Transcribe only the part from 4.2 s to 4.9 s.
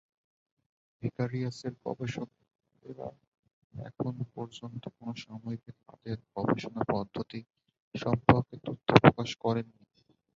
পর্যন্ত